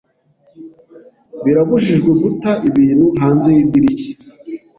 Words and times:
Birabujijwe 1.43 2.11
guta 2.21 2.51
ibintu 2.69 3.05
hanze 3.21 3.47
yidirishya. 3.57 4.13